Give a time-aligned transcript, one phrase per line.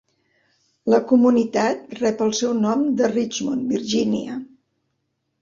[0.93, 4.41] La comunitat rep el seu nom de Richmond, Virgínia.